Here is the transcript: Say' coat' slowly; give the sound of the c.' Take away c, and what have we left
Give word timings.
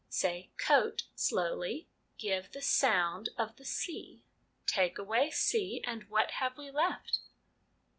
Say' 0.09 0.49
coat' 0.67 1.03
slowly; 1.15 1.87
give 2.17 2.53
the 2.53 2.61
sound 2.63 3.29
of 3.37 3.55
the 3.57 3.63
c.' 3.65 4.23
Take 4.75 4.97
away 4.97 5.29
c, 5.29 5.83
and 5.85 6.05
what 6.09 6.31
have 6.31 6.57
we 6.57 6.71
left 6.71 7.19